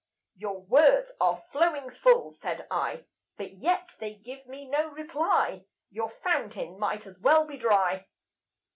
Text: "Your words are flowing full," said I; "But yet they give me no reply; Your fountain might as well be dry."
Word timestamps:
"Your 0.35 0.59
words 0.59 1.11
are 1.21 1.43
flowing 1.51 1.91
full," 1.91 2.31
said 2.31 2.65
I; 2.71 3.05
"But 3.37 3.57
yet 3.59 3.93
they 3.99 4.15
give 4.15 4.47
me 4.47 4.67
no 4.67 4.87
reply; 4.89 5.65
Your 5.91 6.09
fountain 6.09 6.79
might 6.79 7.05
as 7.05 7.19
well 7.19 7.45
be 7.45 7.57
dry." 7.57 8.07